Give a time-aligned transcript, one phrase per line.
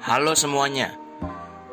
[0.00, 0.96] Halo semuanya,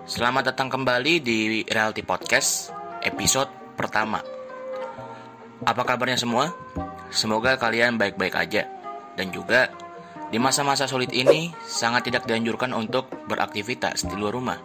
[0.03, 3.47] selamat datang kembali di Reality Podcast episode
[3.79, 4.19] pertama.
[5.63, 6.51] Apa kabarnya semua?
[7.07, 8.67] Semoga kalian baik-baik aja
[9.15, 9.71] dan juga
[10.27, 14.59] di masa-masa sulit ini sangat tidak dianjurkan untuk beraktivitas di luar rumah.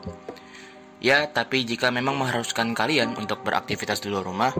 [0.98, 4.50] Ya, tapi jika memang mengharuskan kalian untuk beraktivitas di luar rumah,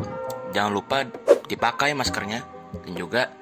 [0.55, 1.03] jangan lupa
[1.51, 2.47] dipakai maskernya
[2.87, 3.35] dan juga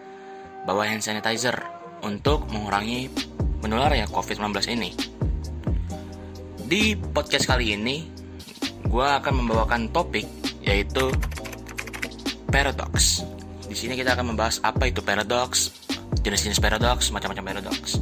[0.65, 1.61] bawa hand sanitizer
[2.01, 3.13] untuk mengurangi
[3.61, 5.21] menularnya COVID-19 ini.
[6.71, 8.07] Di podcast kali ini,
[8.87, 10.23] gue akan membawakan topik
[10.63, 11.11] yaitu
[12.47, 13.27] paradox.
[13.67, 15.75] Di sini kita akan membahas apa itu paradox,
[16.23, 17.99] jenis-jenis paradox, macam-macam paradox.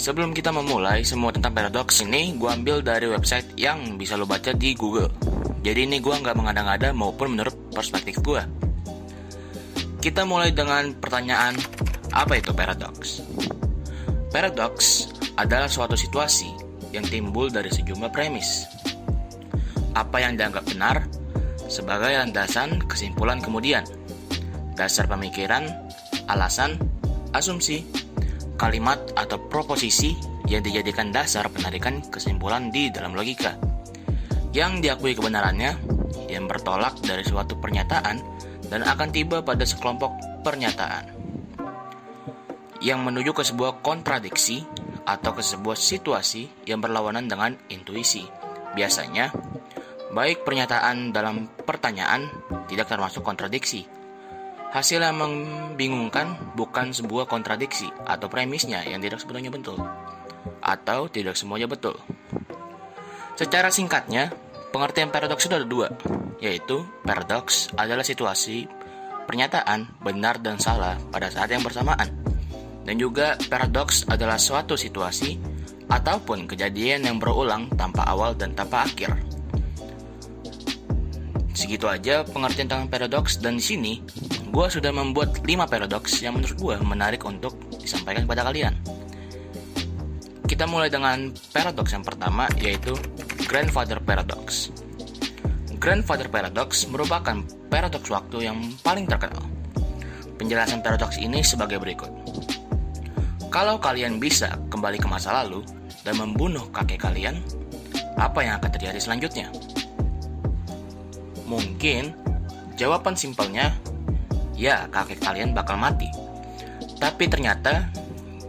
[0.00, 4.56] Sebelum kita memulai semua tentang paradox ini, gue ambil dari website yang bisa lo baca
[4.56, 5.12] di Google.
[5.60, 8.40] Jadi ini gue nggak mengada-ngada maupun menurut perspektif gue.
[10.00, 11.52] Kita mulai dengan pertanyaan,
[12.16, 13.20] apa itu paradox?
[14.32, 15.04] Paradox
[15.36, 16.63] adalah suatu situasi
[16.94, 18.70] yang timbul dari sejumlah premis.
[19.98, 21.02] Apa yang dianggap benar
[21.66, 23.82] sebagai landasan kesimpulan kemudian,
[24.78, 25.66] dasar pemikiran,
[26.30, 26.78] alasan,
[27.34, 27.82] asumsi,
[28.54, 30.14] kalimat atau proposisi
[30.46, 33.58] yang dijadikan dasar penarikan kesimpulan di dalam logika.
[34.54, 35.74] Yang diakui kebenarannya
[36.30, 38.22] yang bertolak dari suatu pernyataan
[38.70, 40.14] dan akan tiba pada sekelompok
[40.46, 41.10] pernyataan
[42.84, 44.62] yang menuju ke sebuah kontradiksi
[45.04, 48.24] atau ke sebuah situasi yang berlawanan dengan intuisi.
[48.74, 49.30] Biasanya,
[50.10, 52.26] baik pernyataan dalam pertanyaan
[52.66, 53.86] tidak termasuk kontradiksi,
[54.74, 59.78] Hasil yang membingungkan bukan sebuah kontradiksi atau premisnya yang tidak sepenuhnya betul,
[60.58, 61.94] atau tidak semuanya betul.
[63.38, 64.34] Secara singkatnya,
[64.74, 65.94] pengertian paradoks itu ada dua,
[66.42, 68.66] yaitu paradoks adalah situasi
[69.30, 72.10] pernyataan benar dan salah pada saat yang bersamaan,
[72.84, 75.40] dan juga paradoks adalah suatu situasi
[75.88, 79.12] ataupun kejadian yang berulang tanpa awal dan tanpa akhir.
[81.54, 83.92] Segitu aja pengertian tentang paradoks dan di sini
[84.52, 88.74] gue sudah membuat 5 paradoks yang menurut gue menarik untuk disampaikan kepada kalian.
[90.44, 92.92] Kita mulai dengan paradoks yang pertama yaitu
[93.48, 94.70] Grandfather Paradox.
[95.80, 99.44] Grandfather Paradox merupakan paradoks waktu yang paling terkenal.
[100.40, 102.23] Penjelasan paradoks ini sebagai berikut.
[103.54, 105.62] Kalau kalian bisa kembali ke masa lalu
[106.02, 107.38] dan membunuh kakek kalian,
[108.18, 109.46] apa yang akan terjadi selanjutnya?
[111.46, 112.18] Mungkin
[112.74, 113.70] jawaban simpelnya
[114.58, 116.10] ya kakek kalian bakal mati.
[116.98, 117.94] Tapi ternyata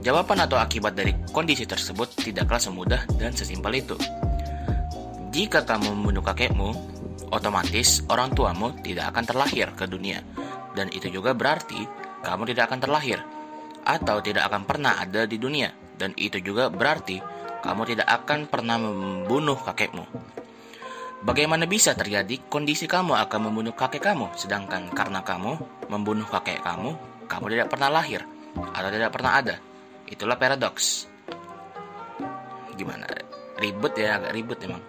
[0.02, 3.94] jawaban atau akibat dari kondisi tersebut tidaklah semudah dan sesimpel itu.
[5.30, 6.74] Jika kamu membunuh kakekmu,
[7.30, 10.26] otomatis orang tuamu tidak akan terlahir ke dunia.
[10.74, 11.86] Dan itu juga berarti
[12.26, 13.35] kamu tidak akan terlahir
[13.86, 15.70] atau tidak akan pernah ada di dunia.
[15.96, 17.22] Dan itu juga berarti
[17.64, 20.06] kamu tidak akan pernah membunuh kakekmu.
[21.26, 25.58] Bagaimana bisa terjadi kondisi kamu akan membunuh kakek kamu, sedangkan karena kamu
[25.90, 26.94] membunuh kakek kamu,
[27.26, 28.22] kamu tidak pernah lahir
[28.54, 29.56] atau tidak pernah ada?
[30.06, 31.10] Itulah paradoks.
[32.78, 33.10] Gimana?
[33.58, 34.84] Ribet ya, agak ribet emang.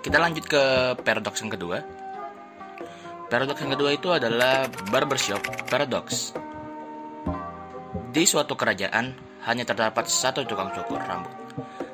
[0.00, 0.62] Kita lanjut ke
[1.02, 1.82] paradoks yang kedua.
[3.26, 6.30] Paradoks yang kedua itu adalah barbershop paradox.
[8.10, 9.14] Di suatu kerajaan
[9.46, 11.30] hanya terdapat satu tukang cukur rambut.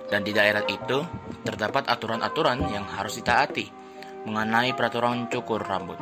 [0.08, 1.04] Dan di daerah itu
[1.44, 3.68] terdapat aturan-aturan yang harus ditaati
[4.24, 6.00] mengenai peraturan cukur rambut.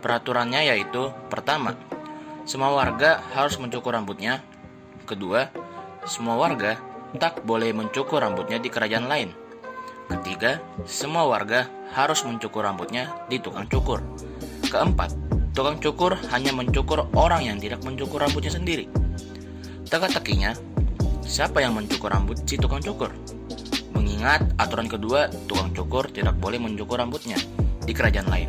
[0.00, 1.76] Peraturannya yaitu pertama,
[2.48, 4.40] semua warga harus mencukur rambutnya.
[5.04, 5.52] Kedua,
[6.08, 6.80] semua warga
[7.20, 9.28] tak boleh mencukur rambutnya di kerajaan lain.
[10.08, 10.56] Ketiga,
[10.88, 14.00] semua warga harus mencukur rambutnya di tukang cukur.
[14.72, 15.12] Keempat,
[15.52, 19.01] tukang cukur hanya mencukur orang yang tidak mencukur rambutnya sendiri.
[19.92, 20.56] Teka-tekinya,
[21.20, 23.12] siapa yang mencukur rambut si tukang cukur?
[23.92, 27.36] Mengingat aturan kedua, tukang cukur tidak boleh mencukur rambutnya
[27.84, 28.48] di kerajaan lain.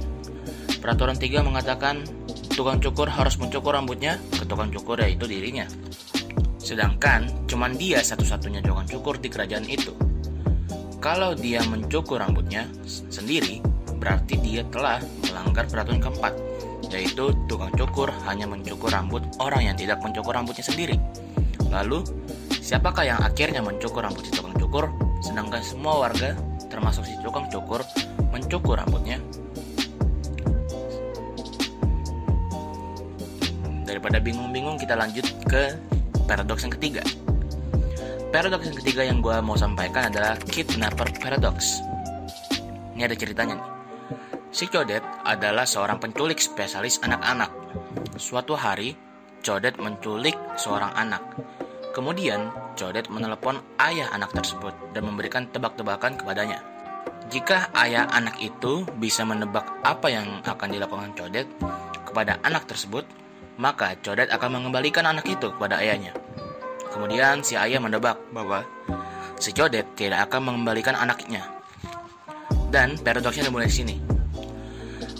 [0.80, 2.08] Peraturan tiga mengatakan
[2.56, 5.68] tukang cukur harus mencukur rambutnya ke tukang cukur yaitu dirinya.
[6.64, 9.92] Sedangkan cuman dia satu-satunya tukang cukur di kerajaan itu.
[11.04, 13.60] Kalau dia mencukur rambutnya sendiri,
[14.00, 16.40] berarti dia telah melanggar peraturan keempat,
[16.88, 20.96] yaitu tukang cukur hanya mencukur rambut orang yang tidak mencukur rambutnya sendiri.
[21.74, 22.06] Lalu,
[22.62, 24.86] siapakah yang akhirnya mencukur rambut si tukang cukur?
[25.24, 26.36] sedangkan semua warga,
[26.68, 27.80] termasuk si tukang cukur,
[28.36, 29.24] mencukur rambutnya.
[33.88, 35.80] Daripada bingung-bingung, kita lanjut ke
[36.28, 37.04] paradoks yang ketiga.
[38.36, 41.80] Paradoks yang ketiga yang gue mau sampaikan adalah kidnapper paradox.
[43.00, 43.70] Ini ada ceritanya nih.
[44.54, 47.50] Si Codet adalah seorang penculik spesialis anak-anak.
[48.20, 48.94] Suatu hari,
[49.40, 51.22] Codet menculik seorang anak.
[51.94, 56.58] Kemudian, Codet menelepon ayah anak tersebut dan memberikan tebak-tebakan kepadanya.
[57.30, 61.46] Jika ayah anak itu bisa menebak apa yang akan dilakukan Codet
[62.02, 63.06] kepada anak tersebut,
[63.62, 66.18] maka Codet akan mengembalikan anak itu kepada ayahnya.
[66.90, 68.66] Kemudian si ayah menebak bahwa
[69.38, 71.46] si Codet tidak akan mengembalikan anaknya.
[72.74, 73.96] Dan paradoksnya dimulai di sini.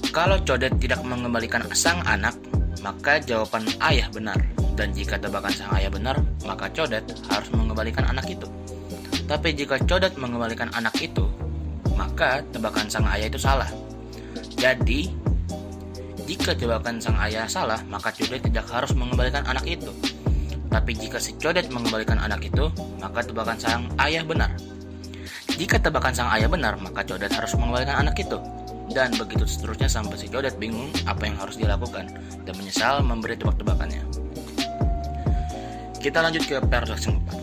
[0.10, 2.34] Kalau Codet tidak mengembalikan sang anak,
[2.82, 4.38] maka jawaban ayah benar.
[4.74, 8.48] Dan jika tebakan sang ayah benar, maka Codet harus mengembalikan anak itu.
[9.28, 11.26] Tapi jika Codet mengembalikan anak itu,
[11.96, 13.70] maka tebakan sang ayah itu salah.
[14.60, 15.12] Jadi,
[16.24, 19.92] jika tebakan sang ayah salah, maka Codet tidak harus mengembalikan anak itu.
[20.68, 22.68] Tapi jika si Codet mengembalikan anak itu,
[23.00, 24.52] maka tebakan sang ayah benar.
[25.54, 28.42] Jika tebakan sang ayah benar, maka Codet harus mengembalikan anak itu
[28.92, 32.12] dan begitu seterusnya sampai si Codet bingung apa yang harus dilakukan
[32.44, 34.04] dan menyesal memberi tebak-tebakannya.
[36.04, 37.40] Kita lanjut ke paradoks yang keempat.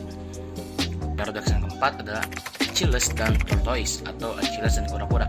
[1.17, 2.25] Paradoks yang keempat adalah
[2.61, 5.27] Achilles dan Tortoise atau Achilles dan kura-kura.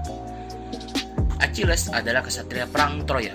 [1.39, 3.31] Achilles adalah kesatria perang Troya.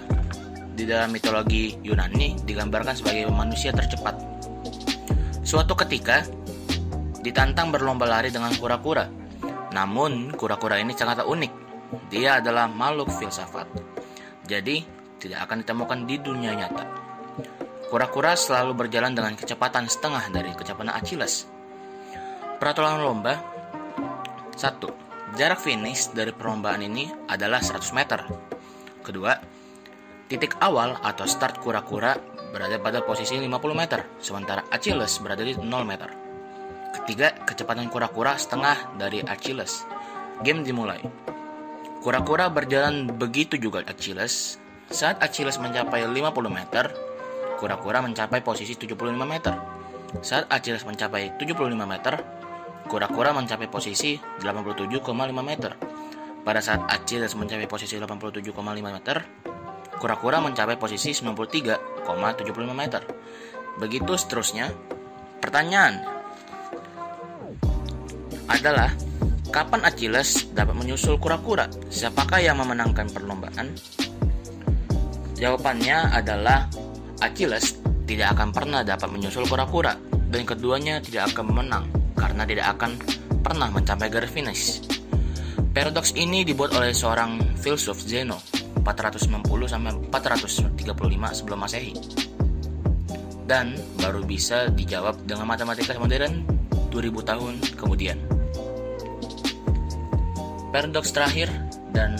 [0.77, 4.21] Di dalam mitologi Yunani digambarkan sebagai manusia tercepat.
[5.41, 6.29] Suatu ketika
[7.25, 9.09] ditantang berlomba lari dengan kura-kura.
[9.73, 11.65] Namun, kura-kura ini sangat unik
[12.13, 13.65] dia adalah makhluk filsafat.
[14.45, 14.85] Jadi,
[15.17, 17.06] tidak akan ditemukan di dunia nyata.
[17.87, 21.47] Kura-kura selalu berjalan dengan kecepatan setengah dari kecepatan Achilles.
[22.59, 23.39] Peraturan lomba
[24.59, 25.39] 1.
[25.39, 28.27] Jarak finish dari perlombaan ini adalah 100 meter.
[29.07, 29.39] Kedua,
[30.27, 32.19] titik awal atau start kura-kura
[32.51, 36.11] berada pada posisi 50 meter, sementara Achilles berada di 0 meter.
[36.91, 39.87] Ketiga, kecepatan kura-kura setengah dari Achilles.
[40.43, 40.99] Game dimulai.
[42.03, 44.59] Kura-kura berjalan begitu juga Achilles.
[44.91, 47.06] Saat Achilles mencapai 50 meter,
[47.57, 49.55] kura-kura mencapai posisi 75 meter.
[50.23, 52.15] Saat Achilles mencapai 75 meter,
[52.87, 55.03] kura-kura mencapai posisi 87,5
[55.43, 55.73] meter.
[56.47, 59.17] Pada saat Achilles mencapai posisi 87,5 meter,
[59.99, 62.07] kura-kura mencapai posisi 93,75
[62.71, 63.03] meter.
[63.83, 64.71] Begitu seterusnya.
[65.43, 66.01] Pertanyaan
[68.47, 68.95] adalah
[69.47, 71.71] Kapan Achilles dapat menyusul kura-kura?
[71.89, 73.73] Siapakah yang memenangkan perlombaan?
[75.39, 76.67] Jawabannya adalah
[77.21, 77.77] Achilles
[78.07, 79.97] tidak akan pernah dapat menyusul kura-kura
[80.31, 81.85] dan keduanya tidak akan menang
[82.17, 82.99] karena tidak akan
[83.43, 84.83] pernah mencapai garis finish.
[85.73, 88.41] Paradoks ini dibuat oleh seorang filsuf Zeno
[88.85, 91.95] 490 sampai 435 sebelum Masehi.
[93.47, 96.43] Dan baru bisa dijawab dengan matematika modern
[96.91, 98.19] 2000 tahun kemudian
[100.75, 101.49] paradoks terakhir
[101.95, 102.19] dan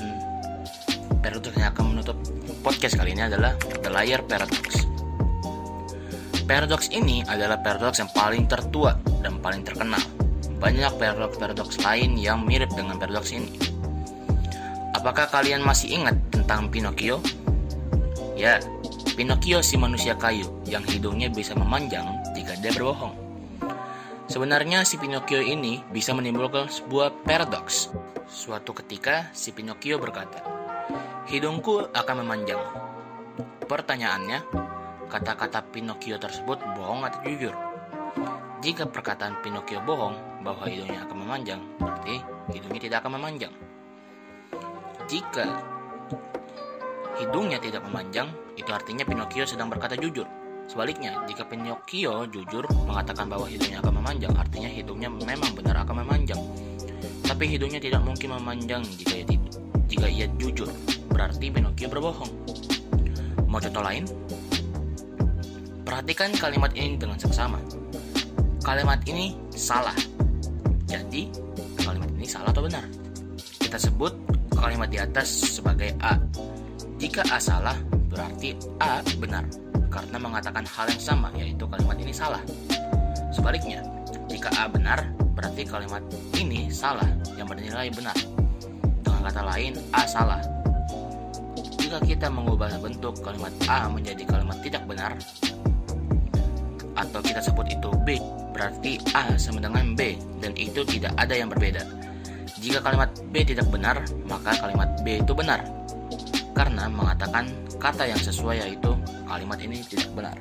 [1.21, 2.17] paradoks yang akan menutup
[2.63, 3.53] podcast kali ini adalah
[3.83, 4.86] The Liar Paradox.
[6.47, 10.01] Paradoks ini adalah paradoks yang paling tertua dan paling terkenal.
[10.63, 13.51] Banyak paradoks-paradoks lain yang mirip dengan paradoks ini.
[14.95, 17.19] Apakah kalian masih ingat tentang Pinocchio?
[18.39, 18.63] Ya,
[19.19, 23.13] Pinocchio si manusia kayu yang hidungnya bisa memanjang jika dia berbohong.
[24.31, 27.91] Sebenarnya si Pinocchio ini bisa menimbulkan sebuah paradoks
[28.27, 30.43] Suatu ketika, si Pinocchio berkata,
[31.31, 32.59] Hidungku akan memanjang.
[33.71, 34.43] Pertanyaannya,
[35.07, 37.55] kata-kata Pinocchio tersebut bohong atau jujur?
[38.65, 42.19] Jika perkataan Pinocchio bohong bahwa hidungnya akan memanjang, berarti
[42.51, 43.53] hidungnya tidak akan memanjang.
[45.07, 45.47] Jika
[47.23, 50.27] hidungnya tidak memanjang, itu artinya Pinocchio sedang berkata jujur.
[50.67, 56.43] Sebaliknya, jika Pinocchio jujur mengatakan bahwa hidungnya akan memanjang, artinya hidungnya memang benar akan memanjang.
[57.23, 59.27] Tapi hidungnya tidak mungkin memanjang jika ia,
[59.87, 60.67] jika ia jujur.
[61.07, 62.33] Berarti Pinocchio berbohong.
[63.47, 64.05] Mau contoh lain?
[65.87, 67.63] Perhatikan kalimat ini dengan seksama.
[68.59, 69.95] Kalimat ini salah.
[70.91, 71.31] Jadi,
[71.79, 72.83] kalimat ini salah atau benar?
[73.63, 74.11] Kita sebut
[74.51, 76.19] kalimat di atas sebagai A.
[76.99, 77.79] Jika A salah,
[78.11, 79.47] berarti A benar
[79.87, 82.43] karena mengatakan hal yang sama, yaitu kalimat ini salah.
[83.31, 83.87] Sebaliknya,
[84.27, 85.07] jika A benar,
[85.39, 86.03] berarti kalimat
[86.35, 87.07] ini salah
[87.39, 88.19] yang bernilai benar.
[89.07, 90.43] Dengan kata lain, A salah.
[91.79, 95.15] Jika kita mengubah bentuk kalimat A menjadi kalimat tidak benar,
[96.97, 98.17] atau kita sebut itu B,
[98.57, 101.85] berarti A sama dengan B, dan itu tidak ada yang berbeda.
[102.57, 105.61] Jika kalimat B tidak benar, maka kalimat B itu benar.
[106.57, 108.97] Karena mengatakan kata yang sesuai yaitu
[109.29, 110.37] kalimat ini tidak benar.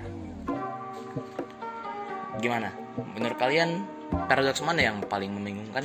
[2.39, 2.71] Gimana?
[3.13, 3.83] Menurut kalian
[4.31, 5.83] paradoks mana yang paling membingungkan?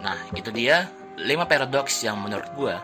[0.00, 0.88] Nah, itu dia
[1.20, 2.74] 5 paradoks yang menurut gue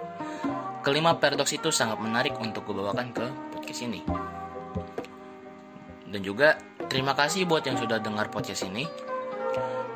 [0.86, 4.06] kelima paradoks itu sangat menarik untuk gue bawakan ke podcast ini.
[6.06, 6.54] Dan juga
[6.86, 8.86] terima kasih buat yang sudah dengar podcast ini.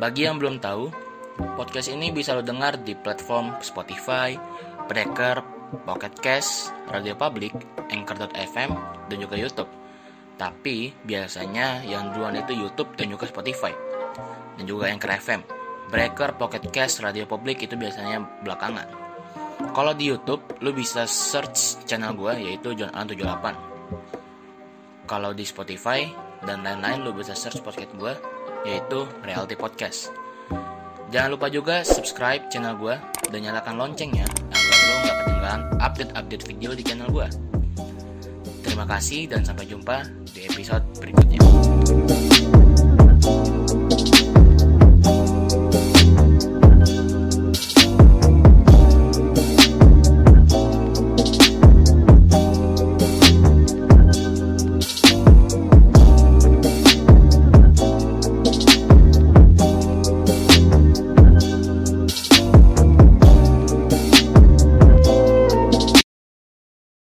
[0.03, 0.91] Bagi yang belum tahu,
[1.55, 4.35] podcast ini bisa lo dengar di platform Spotify,
[4.91, 5.47] Breaker,
[5.87, 7.55] Pocket Cast, Radio Public,
[7.95, 8.75] Anchor.fm,
[9.07, 9.71] dan juga YouTube.
[10.35, 13.71] Tapi biasanya yang duluan itu YouTube dan juga Spotify.
[14.59, 15.41] Dan juga Anchor FM.
[15.87, 19.00] Breaker, Pocket Cast, Radio Public itu biasanya belakangan.
[19.71, 25.05] Kalau di YouTube, lu bisa search channel gue yaitu John Alan 78.
[25.05, 26.09] Kalau di Spotify
[26.45, 28.13] dan lain-lain lu bisa search podcast gue
[28.65, 30.13] yaitu Reality Podcast.
[31.11, 32.95] Jangan lupa juga subscribe channel gue
[33.29, 37.29] dan nyalakan loncengnya agar lo nggak ketinggalan update-update video di channel gue.
[38.63, 41.41] Terima kasih dan sampai jumpa di episode berikutnya.